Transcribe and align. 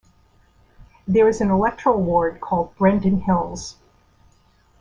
There 1.07 1.29
is 1.29 1.41
an 1.41 1.51
electoral 1.51 2.01
ward 2.01 2.41
called 2.41 2.75
'Brendon 2.75 3.19
Hills'. 3.21 3.75